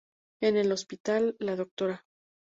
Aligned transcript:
En 0.41 0.57
el 0.57 0.71
hospital, 0.71 1.35
la 1.37 1.55
Dra. 1.55 2.03